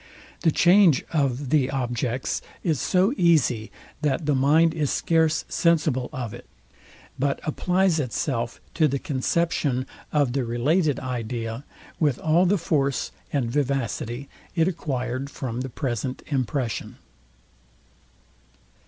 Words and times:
The 0.41 0.49
change 0.51 1.05
of 1.13 1.51
the 1.51 1.69
objects 1.69 2.41
is 2.63 2.79
so 2.81 3.13
easy, 3.17 3.71
that 4.01 4.25
the 4.25 4.33
mind 4.33 4.73
is 4.73 4.89
scarce 4.89 5.45
sensible 5.47 6.09
of 6.11 6.33
it, 6.33 6.47
but 7.19 7.39
applies 7.43 7.99
itself 7.99 8.59
to 8.73 8.87
the 8.87 8.97
conception 8.97 9.85
of 10.11 10.33
the 10.33 10.43
related 10.43 10.99
idea 10.99 11.65
with 11.99 12.17
all 12.17 12.47
the 12.47 12.57
force 12.57 13.11
and 13.31 13.51
vivacity 13.51 14.27
it 14.55 14.67
acquired 14.67 15.29
from 15.29 15.61
the 15.61 15.69
present 15.69 16.23
impression. 16.29 16.95